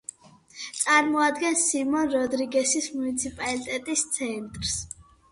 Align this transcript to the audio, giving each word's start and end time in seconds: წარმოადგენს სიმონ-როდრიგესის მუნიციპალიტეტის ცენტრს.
წარმოადგენს 0.77 1.65
სიმონ-როდრიგესის 1.73 2.87
მუნიციპალიტეტის 2.93 4.03
ცენტრს. 4.17 4.73